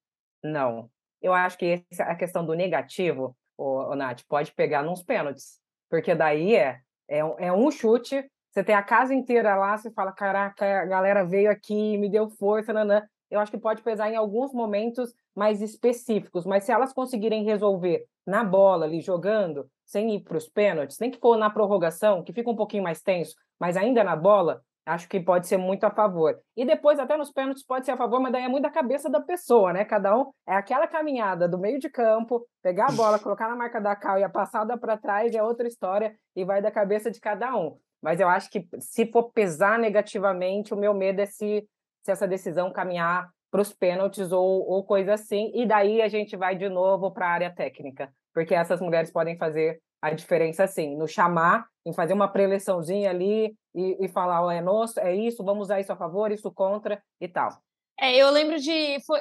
[0.44, 0.90] não.
[1.22, 5.60] Eu acho que essa, a questão do negativo, o, o Nath, pode pegar nos pênaltis.
[5.90, 10.12] Porque daí é, é, é um chute você tem a casa inteira lá, você fala,
[10.12, 13.02] caraca, a galera veio aqui, me deu força, nanã.
[13.30, 18.06] Eu acho que pode pesar em alguns momentos mais específicos, mas se elas conseguirem resolver
[18.28, 22.34] na bola ali, jogando, sem ir para os pênaltis, nem que for na prorrogação, que
[22.34, 25.92] fica um pouquinho mais tenso, mas ainda na bola, acho que pode ser muito a
[25.92, 26.36] favor.
[26.58, 29.08] E depois, até nos pênaltis, pode ser a favor, mas daí é muito da cabeça
[29.08, 29.86] da pessoa, né?
[29.86, 33.80] Cada um é aquela caminhada do meio de campo, pegar a bola, colocar na marca
[33.80, 37.20] da cal e a passada para trás é outra história e vai da cabeça de
[37.20, 37.78] cada um.
[38.02, 41.64] Mas eu acho que se for pesar negativamente, o meu medo é se,
[42.02, 46.36] se essa decisão caminhar para os pênaltis ou, ou coisa assim, e daí a gente
[46.36, 50.96] vai de novo para a área técnica, porque essas mulheres podem fazer a diferença assim,
[50.98, 55.44] no chamar, em fazer uma preleçãozinha ali e, e falar, oh, é nosso, é isso,
[55.44, 57.62] vamos usar isso a favor, isso contra e tal.
[58.02, 59.00] É, eu lembro de.
[59.06, 59.20] Foi,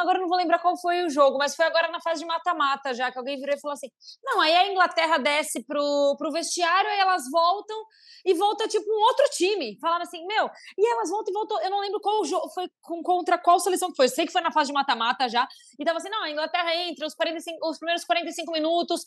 [0.00, 2.92] agora não vou lembrar qual foi o jogo, mas foi agora na fase de mata-mata,
[2.92, 3.86] já que alguém virou e falou assim:
[4.24, 7.76] não, aí a Inglaterra desce pro, pro vestiário, aí elas voltam
[8.24, 9.78] e volta tipo um outro time.
[9.80, 11.62] Falaram assim, meu, e elas voltam e voltam.
[11.62, 14.06] Eu não lembro qual jogo foi com, contra qual seleção que foi.
[14.06, 15.46] Eu sei que foi na fase de mata-mata já.
[15.78, 19.06] E tava assim: não, a Inglaterra entra os, 45, os primeiros 45 minutos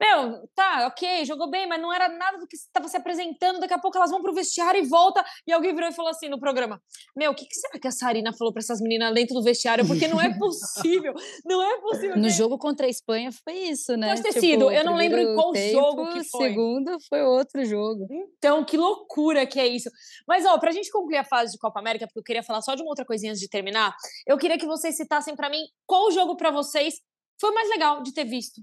[0.00, 3.60] meu, tá, ok, jogou bem, mas não era nada do que estava se apresentando.
[3.60, 5.24] Daqui a pouco elas vão pro vestiário e volta.
[5.46, 6.80] E alguém virou e falou assim no programa:
[7.16, 9.86] Meu, o que, que será que a Sarina falou para essas meninas dentro do vestiário?
[9.86, 12.16] Porque não é possível, não é possível.
[12.16, 14.08] No jogo contra a Espanha foi isso, né?
[14.08, 16.48] Pode ter tipo, sido, eu não lembro em qual tempo, jogo que foi.
[16.48, 18.06] segundo foi outro jogo.
[18.36, 19.90] Então, que loucura que é isso.
[20.26, 22.74] Mas, ó, pra gente concluir a fase de Copa América, porque eu queria falar só
[22.74, 23.94] de uma outra coisinha antes de terminar,
[24.26, 26.94] eu queria que vocês citassem para mim qual jogo para vocês
[27.40, 28.60] foi mais legal de ter visto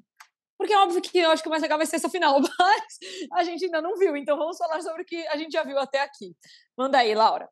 [0.62, 3.00] porque é óbvio que eu acho que o mais legal vai ser essa final, mas
[3.34, 5.80] a gente ainda não viu, então vamos falar sobre o que a gente já viu
[5.80, 6.36] até aqui.
[6.78, 7.50] Manda aí, Laura.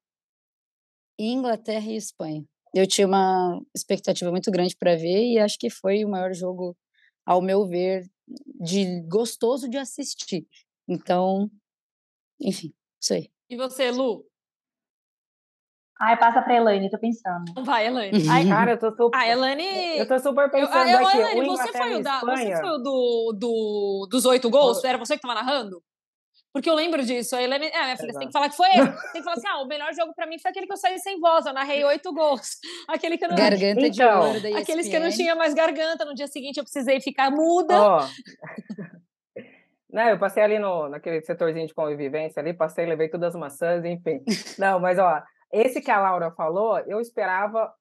[1.18, 2.46] Inglaterra e Espanha.
[2.72, 6.78] Eu tinha uma expectativa muito grande para ver e acho que foi o maior jogo,
[7.26, 8.08] ao meu ver,
[8.62, 10.48] de gostoso de assistir.
[10.88, 11.50] Então,
[12.40, 13.32] enfim, isso aí.
[13.50, 14.24] E você, Lu?
[16.02, 17.54] Ai, passa pra Elaine, tô pensando.
[17.64, 18.30] Vai, Elaine.
[18.30, 19.18] Ai, cara, eu tô super.
[19.18, 19.98] A Elaine.
[19.98, 21.18] Eu tô super pensando eu, aqui.
[21.18, 24.82] Elaine, você foi o, da, você foi o do, do, dos oito gols?
[24.86, 25.84] Era você que tava narrando?
[26.54, 27.36] Porque eu lembro disso.
[27.36, 27.68] A Elaine.
[27.68, 28.80] É, minha filha, você tem que falar que foi esse.
[28.80, 30.78] Você tem que falar assim: ah, o melhor jogo pra mim foi aquele que eu
[30.78, 31.46] saí sem voz.
[31.46, 32.58] Eu narrei oito gols.
[32.88, 33.36] Aquele que eu não.
[33.36, 36.06] Garganta então, de ouro da Aqueles que eu não tinha mais garganta.
[36.06, 37.80] No dia seguinte eu precisei ficar muda.
[37.80, 38.08] Ó.
[39.92, 43.84] Não, eu passei ali no, naquele setorzinho de convivência ali, passei, levei todas as maçãs,
[43.84, 44.24] enfim.
[44.60, 45.20] Não, mas ó,
[45.52, 47.74] esse que a Laura falou, eu esperava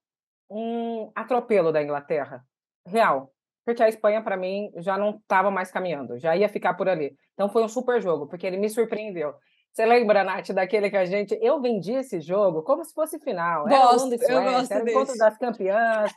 [0.51, 2.43] um atropelo da Inglaterra,
[2.87, 3.33] real.
[3.65, 7.15] Porque a Espanha, para mim, já não estava mais caminhando, já ia ficar por ali.
[7.35, 9.35] Então foi um super jogo, porque ele me surpreendeu.
[9.73, 11.39] Você lembra, Nath, daquele que a gente.
[11.41, 13.65] Eu vendi esse jogo como se fosse final.
[13.69, 16.13] Gosto, era eu gosto era o encontro das campeãs.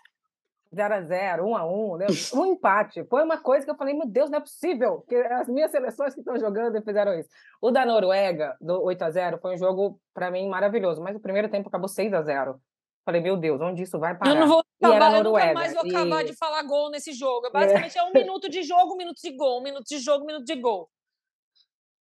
[0.73, 2.07] 0 a 0 1 a 1 né?
[2.33, 3.03] um empate.
[3.05, 6.13] Foi uma coisa que eu falei, meu Deus, não é possível que as minhas seleções
[6.13, 7.29] que estão jogando fizeram isso.
[7.61, 11.19] O da Noruega, do 8 a 0 foi um jogo, para mim, maravilhoso, mas o
[11.19, 12.59] primeiro tempo acabou 6 a 0
[13.03, 14.31] Falei, meu Deus, onde isso vai parar?
[14.31, 16.27] Eu não vou acabar, eu nunca mais vou acabar e...
[16.27, 17.47] de falar gol nesse jogo.
[17.47, 18.01] É basicamente é.
[18.01, 20.45] é um minuto de jogo, um minuto de gol, um minuto de jogo, um minuto
[20.45, 20.87] de gol.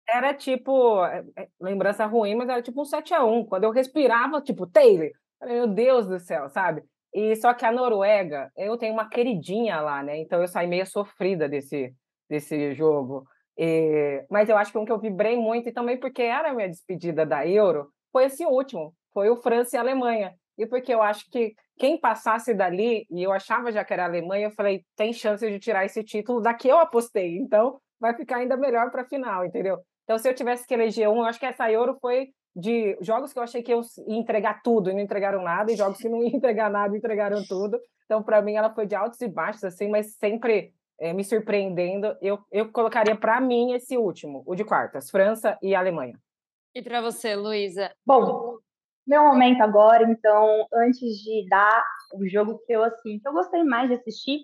[0.07, 3.71] Era tipo, é, é, lembrança ruim, mas era tipo um 7 a 1 Quando eu
[3.71, 6.83] respirava, tipo, Taylor, falei, meu Deus do céu, sabe?
[7.15, 10.17] E só que a Noruega, eu tenho uma queridinha lá, né?
[10.17, 11.95] Então eu saí meio sofrida desse,
[12.29, 13.25] desse jogo.
[13.57, 16.53] E, mas eu acho que um que eu vibrei muito, e também porque era a
[16.53, 20.35] minha despedida da Euro, foi esse último, foi o França e Alemanha.
[20.57, 24.07] E porque eu acho que quem passasse dali, e eu achava já que era a
[24.07, 28.37] Alemanha, eu falei, tem chance de tirar esse título daqui eu apostei, então vai ficar
[28.37, 29.79] ainda melhor para a final, entendeu?
[30.03, 33.33] Então, se eu tivesse que eleger um, eu acho que essa Euro foi de jogos
[33.33, 36.07] que eu achei que eu ia entregar tudo e não entregaram nada, e jogos que
[36.07, 37.79] não iam entregar nada e entregaram tudo.
[38.05, 42.15] Então, para mim, ela foi de altos e baixos, assim, mas sempre é, me surpreendendo.
[42.21, 46.17] Eu, eu colocaria para mim esse último, o de quartas, França e Alemanha.
[46.73, 47.91] E para você, Luísa?
[48.05, 48.57] Bom,
[49.05, 53.63] meu momento agora, então, antes de dar o jogo que eu assim, que eu gostei
[53.63, 54.39] mais de assistir,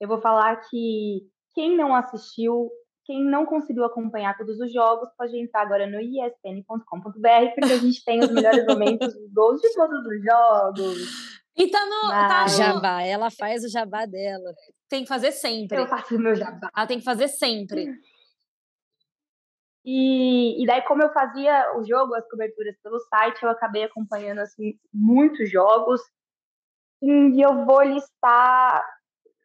[0.00, 1.22] eu vou falar que
[1.54, 2.70] quem não assistiu
[3.04, 8.04] quem não conseguiu acompanhar todos os jogos pode entrar agora no espn.com.br, porque a gente
[8.04, 11.42] tem os melhores momentos, os gols de todos os jogos.
[11.56, 12.48] E tá no, tá no...
[12.48, 14.54] Jabá, ela faz o jabá dela.
[14.88, 15.78] Tem que fazer sempre.
[15.78, 16.70] Eu faço o meu jabá.
[16.74, 17.86] Ela tem que fazer sempre.
[19.84, 24.38] E, e daí, como eu fazia o jogo, as coberturas pelo site, eu acabei acompanhando
[24.38, 26.00] assim, muitos jogos.
[27.02, 28.82] E eu vou listar.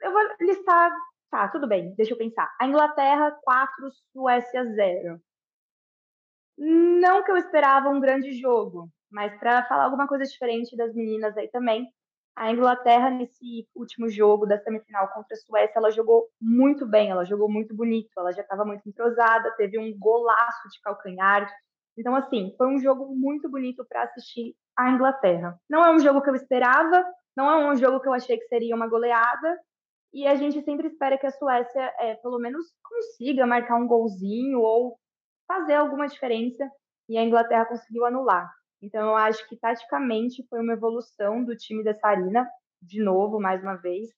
[0.02, 0.92] Eu vou listar
[1.30, 2.54] Tá, tudo bem, deixa eu pensar.
[2.60, 5.22] A Inglaterra, 4, Suécia 0.
[6.58, 11.38] Não que eu esperava um grande jogo, mas para falar alguma coisa diferente das meninas
[11.38, 11.88] aí também,
[12.38, 17.26] a Inglaterra, nesse último jogo da semifinal contra a Suécia, ela jogou muito bem, ela
[17.26, 21.52] jogou muito bonito, ela já estava muito entrosada, teve um golaço de calcanhar.
[21.98, 25.60] Então, assim, foi um jogo muito bonito para assistir a Inglaterra.
[25.68, 27.04] Não é um jogo que eu esperava,
[27.36, 29.58] não é um jogo que eu achei que seria uma goleada,
[30.14, 34.60] e a gente sempre espera que a Suécia, é, pelo menos, consiga marcar um golzinho
[34.60, 34.98] ou
[35.48, 36.70] fazer alguma diferença,
[37.10, 38.52] e a Inglaterra conseguiu anular.
[38.82, 42.48] Então, eu acho que taticamente foi uma evolução do time da Sarina,
[42.82, 44.10] de novo, mais uma vez.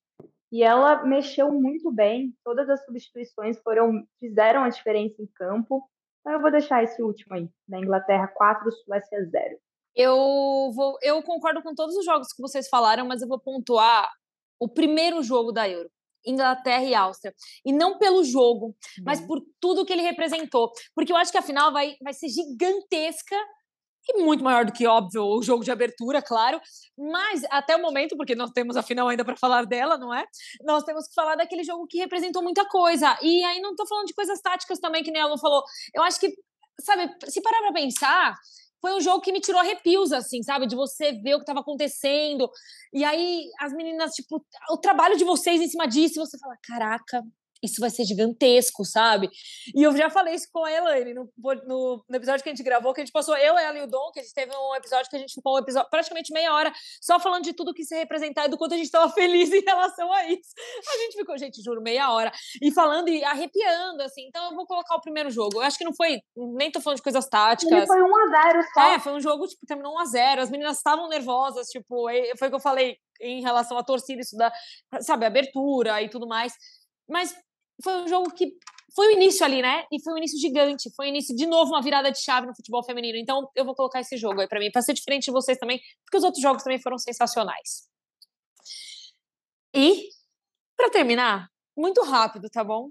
[0.52, 5.88] E ela mexeu muito bem, todas as substituições foram fizeram a diferença em campo.
[6.22, 9.58] Então, eu vou deixar esse último aí, da Inglaterra 4, Suécia 0.
[9.96, 10.16] Eu,
[10.74, 14.10] vou, eu concordo com todos os jogos que vocês falaram, mas eu vou pontuar
[14.60, 15.90] o primeiro jogo da Euro.
[16.26, 17.34] Inglaterra e Áustria.
[17.66, 19.04] E não pelo jogo, uhum.
[19.06, 20.70] mas por tudo que ele representou.
[20.94, 23.36] Porque eu acho que a final vai, vai ser gigantesca
[24.08, 26.60] e muito maior do que, óbvio, o jogo de abertura, claro.
[26.98, 30.26] Mas até o momento, porque nós temos a final ainda para falar dela, não é?
[30.64, 33.18] Nós temos que falar daquele jogo que representou muita coisa.
[33.22, 35.64] E aí não estou falando de coisas táticas também, que nem ela falou.
[35.94, 36.34] Eu acho que,
[36.82, 38.36] sabe, se parar para pensar,
[38.82, 40.68] foi um jogo que me tirou arrepios, assim, sabe?
[40.68, 42.50] De você ver o que estava acontecendo.
[42.94, 46.56] E aí, as meninas, tipo, o trabalho de vocês em cima disso, e você fala:
[46.64, 47.24] caraca,
[47.64, 49.30] isso vai ser gigantesco, sabe?
[49.76, 51.30] E eu já falei isso com a Elaine no,
[51.66, 53.88] no, no, episódio que a gente gravou, que a gente passou, eu, ela e o
[53.88, 56.54] Dom, que a gente teve um episódio que a gente ficou um episódio, praticamente meia
[56.54, 59.52] hora só falando de tudo que se representar e do quanto a gente estava feliz
[59.52, 60.50] em relação a isso.
[60.88, 62.32] A gente ficou, gente, juro, meia hora.
[62.62, 64.28] E falando e arrepiando, assim.
[64.28, 65.58] Então eu vou colocar o primeiro jogo.
[65.58, 67.72] Eu acho que não foi, nem tô falando de coisas táticas.
[67.72, 68.82] Ele foi 1x0 só.
[68.82, 70.40] É, foi um jogo, tipo, terminou 1x0.
[70.40, 74.38] As meninas estavam nervosas, tipo, foi o que eu falei em relação à torcida, isso
[74.38, 74.52] da,
[75.02, 76.54] sabe, abertura e tudo mais.
[77.08, 77.36] Mas
[77.84, 78.54] foi um jogo que
[78.96, 79.86] foi o início ali, né?
[79.92, 82.56] E foi um início gigante, foi o início de novo uma virada de chave no
[82.56, 83.18] futebol feminino.
[83.18, 85.80] Então eu vou colocar esse jogo aí para mim, para ser diferente de vocês também,
[86.06, 87.88] porque os outros jogos também foram sensacionais.
[89.74, 90.10] E
[90.76, 92.90] para terminar, muito rápido, tá bom?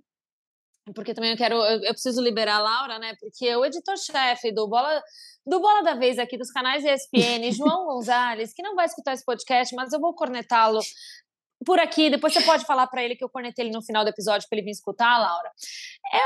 [0.94, 3.14] Porque também eu quero, eu, eu preciso liberar a Laura, né?
[3.20, 5.02] Porque o editor-chefe do Bola
[5.46, 9.24] do Bola da Vez aqui dos canais ESPN, João Gonzalez, que não vai escutar esse
[9.24, 10.80] podcast, mas eu vou cornetá-lo
[11.64, 14.10] por aqui, depois você pode falar para ele que eu cornetei ele no final do
[14.10, 15.50] episódio para ele vir escutar, Laura.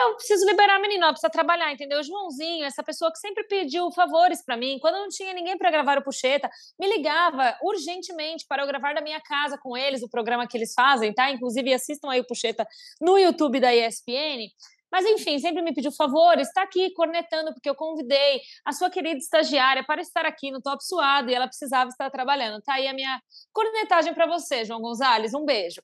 [0.06, 2.02] Eu preciso liberar a menina, ela precisa trabalhar, entendeu?
[2.02, 5.98] Joãozinho, essa pessoa que sempre pediu favores para mim, quando não tinha ninguém para gravar
[5.98, 10.46] o Puxeta, me ligava urgentemente para eu gravar da minha casa com eles, o programa
[10.46, 11.30] que eles fazem, tá?
[11.30, 12.66] Inclusive assistam aí o Puxeta
[13.00, 14.48] no YouTube da ESPN.
[14.92, 19.18] Mas, enfim, sempre me pediu favores, está aqui cornetando, porque eu convidei a sua querida
[19.18, 22.60] estagiária para estar aqui no Top Suado e ela precisava estar trabalhando.
[22.62, 23.20] Tá aí a minha
[23.52, 25.32] cornetagem para você, João Gonzalez.
[25.32, 25.80] Um beijo.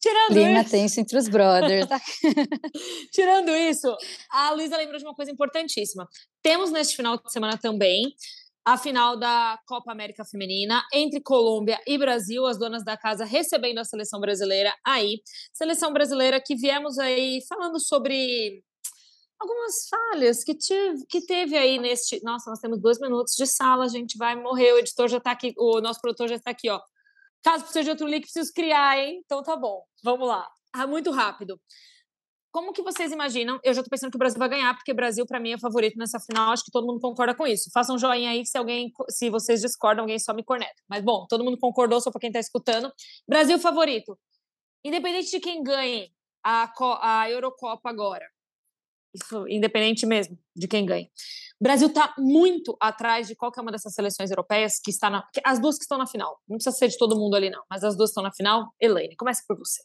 [0.00, 0.70] Tirando Clima isso...
[0.70, 1.86] tenso entre os brothers.
[1.86, 1.98] Tá?
[3.12, 3.96] Tirando isso,
[4.30, 6.06] a Luísa lembrou de uma coisa importantíssima.
[6.42, 8.14] Temos neste final de semana também
[8.68, 13.78] a final da Copa América Feminina entre Colômbia e Brasil, as donas da casa recebendo
[13.78, 15.22] a seleção brasileira aí.
[15.54, 18.62] Seleção brasileira que viemos aí falando sobre
[19.40, 22.22] algumas falhas que, tive, que teve aí neste.
[22.22, 24.74] Nossa, nós temos dois minutos de sala, a gente vai morrer.
[24.74, 26.78] O editor já está aqui, o nosso produtor já está aqui, ó.
[27.42, 29.22] Caso precise de outro link, preciso criar, hein?
[29.24, 30.46] Então tá bom, vamos lá.
[30.74, 31.58] Ah, muito rápido.
[32.50, 33.60] Como que vocês imaginam?
[33.62, 35.58] Eu já tô pensando que o Brasil vai ganhar, porque o Brasil, para mim, é
[35.58, 36.52] favorito nessa final.
[36.52, 37.70] Acho que todo mundo concorda com isso.
[37.72, 40.82] Façam um joinha aí se alguém, se vocês discordam, alguém só me corneta.
[40.88, 42.90] Mas bom, todo mundo concordou, só para quem tá escutando.
[43.28, 44.18] Brasil favorito.
[44.82, 46.10] Independente de quem ganhe
[46.42, 48.26] a, a Eurocopa agora.
[49.14, 51.10] Isso, independente mesmo de quem ganhe.
[51.60, 55.26] O Brasil está muito atrás de qualquer uma dessas seleções europeias que está na.
[55.44, 56.40] As duas que estão na final.
[56.48, 57.62] Não precisa ser de todo mundo ali, não.
[57.68, 58.72] Mas as duas estão na final.
[58.80, 59.82] Elaine, comece por você.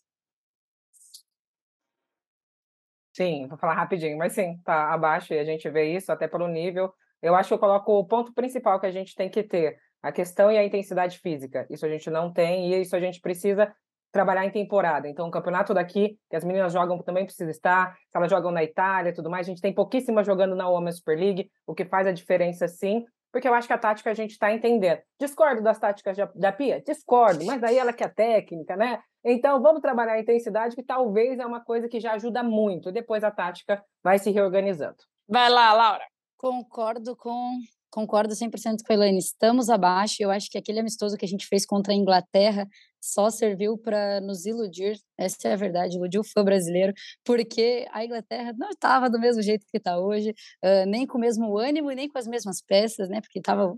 [3.14, 6.48] Sim, vou falar rapidinho, mas sim, tá abaixo e a gente vê isso até pelo
[6.48, 6.92] nível.
[7.22, 10.12] Eu acho que eu coloco o ponto principal que a gente tem que ter, a
[10.12, 11.66] questão e a intensidade física.
[11.70, 13.74] Isso a gente não tem e isso a gente precisa
[14.12, 15.08] trabalhar em temporada.
[15.08, 17.96] Então, o campeonato daqui, que as meninas jogam, também precisa estar.
[17.96, 20.98] Se elas jogam na Itália e tudo mais, a gente tem pouquíssimas jogando na Women's
[20.98, 24.14] Super League, o que faz a diferença sim, porque eu acho que a tática a
[24.14, 25.02] gente está entendendo.
[25.20, 26.84] Discordo das táticas da Pia?
[26.86, 29.02] Discordo, mas daí ela que é técnica, né?
[29.26, 32.92] Então, vamos trabalhar a intensidade, que talvez é uma coisa que já ajuda muito.
[32.92, 34.98] Depois a tática vai se reorganizando.
[35.28, 36.06] Vai lá, Laura.
[36.38, 37.58] Concordo com
[37.94, 39.20] concordo 100% com a Elaine.
[39.20, 40.16] Estamos abaixo.
[40.20, 42.68] Eu acho que aquele amistoso que a gente fez contra a Inglaterra
[43.00, 44.98] só serviu para nos iludir.
[45.16, 46.92] Essa é a verdade, iludiu o fã brasileiro,
[47.24, 51.22] porque a Inglaterra não estava do mesmo jeito que está hoje, uh, nem com o
[51.22, 53.22] mesmo ânimo e nem com as mesmas peças, né?
[53.22, 53.76] Porque tava,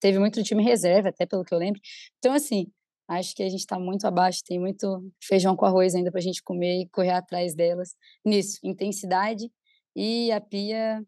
[0.00, 1.80] teve muito time reserva, até pelo que eu lembro.
[2.18, 2.66] Então, assim,
[3.10, 6.22] Acho que a gente está muito abaixo, tem muito feijão com arroz ainda para a
[6.22, 7.94] gente comer e correr atrás delas.
[8.22, 9.50] Nisso, intensidade
[9.96, 11.02] e a Pia,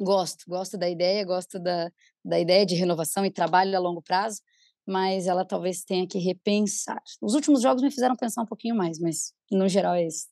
[0.00, 1.90] gosto, gosto da ideia, gosto da,
[2.24, 4.40] da ideia de renovação e trabalho a longo prazo,
[4.86, 7.00] mas ela talvez tenha que repensar.
[7.20, 10.28] Os últimos jogos me fizeram pensar um pouquinho mais, mas no geral é isso.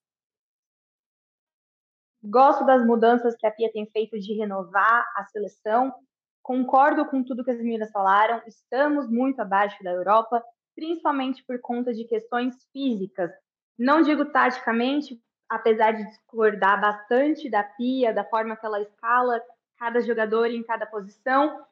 [2.23, 5.95] Gosto das mudanças que a Pia tem feito de renovar a seleção.
[6.43, 8.43] Concordo com tudo que as meninas falaram.
[8.47, 10.43] Estamos muito abaixo da Europa,
[10.75, 13.31] principalmente por conta de questões físicas.
[13.79, 19.41] Não digo taticamente, apesar de discordar bastante da Pia, da forma que ela escala
[19.79, 21.65] cada jogador em cada posição.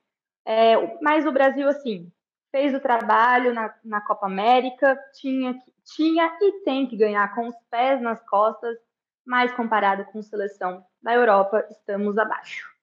[0.44, 2.10] É, mas o Brasil, assim,
[2.50, 7.56] fez o trabalho na, na Copa América, tinha, tinha e tem que ganhar com os
[7.70, 8.78] pés nas costas,
[9.24, 12.75] mas comparado com seleção da Europa, estamos abaixo.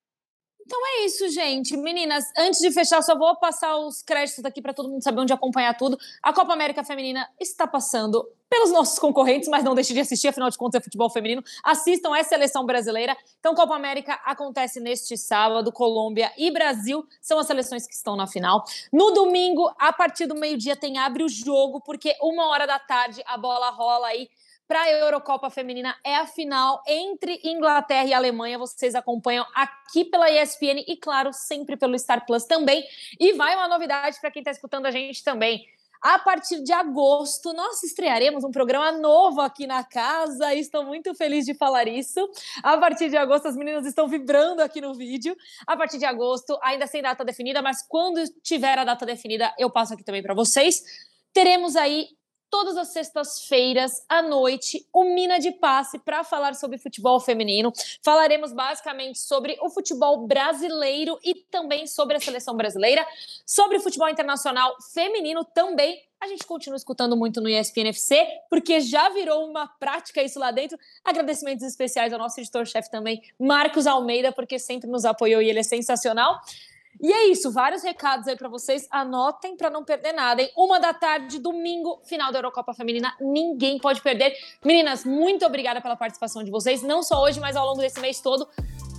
[0.66, 1.76] Então é isso, gente.
[1.76, 5.32] Meninas, antes de fechar, só vou passar os créditos aqui para todo mundo saber onde
[5.32, 5.98] acompanhar tudo.
[6.22, 10.48] A Copa América Feminina está passando pelos nossos concorrentes, mas não deixe de assistir, afinal
[10.48, 11.42] de contas é futebol feminino.
[11.62, 13.16] Assistam, é seleção brasileira.
[13.40, 15.72] Então, Copa América acontece neste sábado.
[15.72, 18.64] Colômbia e Brasil são as seleções que estão na final.
[18.92, 23.22] No domingo, a partir do meio-dia, tem abre o jogo, porque uma hora da tarde
[23.26, 24.28] a bola rola aí
[24.66, 28.58] para a Eurocopa Feminina é a final entre Inglaterra e Alemanha.
[28.58, 32.84] Vocês acompanham aqui pela ESPN e, claro, sempre pelo Star Plus também.
[33.20, 35.66] E vai uma novidade para quem está escutando a gente também.
[36.00, 40.54] A partir de agosto, nós estrearemos um programa novo aqui na casa.
[40.54, 42.20] Estou muito feliz de falar isso.
[42.62, 45.34] A partir de agosto, as meninas estão vibrando aqui no vídeo.
[45.66, 49.70] A partir de agosto, ainda sem data definida, mas quando tiver a data definida, eu
[49.70, 50.82] passo aqui também para vocês.
[51.32, 52.08] Teremos aí
[52.54, 57.72] todas as sextas-feiras à noite o Mina de Passe para falar sobre futebol feminino.
[58.00, 63.04] Falaremos basicamente sobre o futebol brasileiro e também sobre a seleção brasileira,
[63.44, 66.00] sobre o futebol internacional feminino também.
[66.20, 70.52] A gente continua escutando muito no ESPN FC, porque já virou uma prática isso lá
[70.52, 70.78] dentro.
[71.04, 75.64] Agradecimentos especiais ao nosso editor-chefe também, Marcos Almeida, porque sempre nos apoiou e ele é
[75.64, 76.40] sensacional.
[77.04, 78.88] E é isso, vários recados aí para vocês.
[78.90, 80.50] Anotem para não perder nada, hein?
[80.56, 83.14] Uma da tarde, domingo, final da Eurocopa Feminina.
[83.20, 84.32] Ninguém pode perder.
[84.64, 88.22] Meninas, muito obrigada pela participação de vocês, não só hoje, mas ao longo desse mês
[88.22, 88.48] todo.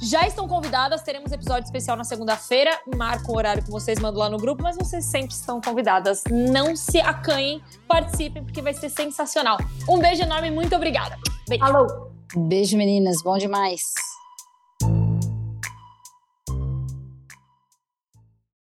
[0.03, 2.79] Já estão convidadas, teremos episódio especial na segunda-feira.
[2.95, 6.21] Marco o horário que vocês mandam lá no grupo, mas vocês sempre estão convidadas.
[6.29, 9.57] Não se acanhem, participem, porque vai ser sensacional.
[9.89, 11.17] Um beijo enorme, muito obrigada.
[11.49, 11.63] Beijo.
[11.63, 12.11] Alô.
[12.35, 13.23] Beijo, meninas.
[13.23, 13.81] Bom demais.